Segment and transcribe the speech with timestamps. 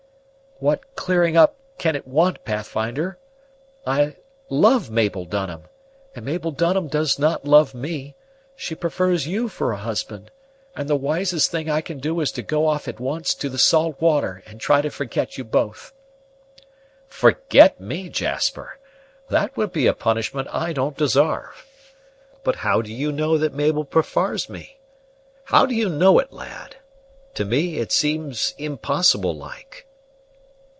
[0.63, 3.17] "What clearing up can it want, Pathfinder?
[3.83, 5.63] I love Mabel Dunham,
[6.13, 8.13] and Mabel Dunham does not love me;
[8.55, 10.29] she prefers you for a husband;
[10.75, 13.57] and the wisest thing I can do is to go off at once to the
[13.57, 15.93] salt water, and try to forget you both."
[17.07, 18.77] "Forget me, Jasper!
[19.29, 21.65] That would be a punishment I don't desarve.
[22.43, 24.79] But how do you know that Mabel prefars me?
[25.45, 26.75] How do you know it, lad?
[27.33, 29.87] To me it seems impossible like!"